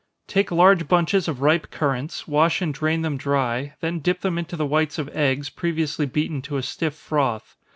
[0.27, 4.55] _Take large bunches of ripe currants, wash and drain them dry, then dip them into
[4.57, 7.55] the whites of eggs, previously beaten to a stiff froth.